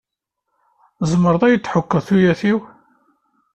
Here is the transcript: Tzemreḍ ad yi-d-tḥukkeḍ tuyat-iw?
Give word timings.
Tzemreḍ 0.99 1.41
ad 1.43 1.51
yi-d-tḥukkeḍ 1.51 2.01
tuyat-iw? 2.07 2.59